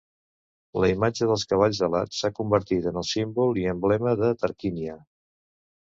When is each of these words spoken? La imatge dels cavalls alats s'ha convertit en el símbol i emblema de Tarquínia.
La 0.83 0.87
imatge 0.93 1.27
dels 1.31 1.43
cavalls 1.51 1.83
alats 1.89 2.21
s'ha 2.21 2.31
convertit 2.39 2.89
en 2.93 2.99
el 3.03 3.07
símbol 3.13 3.61
i 3.65 3.69
emblema 3.75 4.19
de 4.23 4.35
Tarquínia. 4.45 5.01